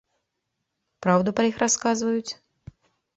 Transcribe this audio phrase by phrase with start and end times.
[1.05, 2.31] Праўду пра іх расказваюць?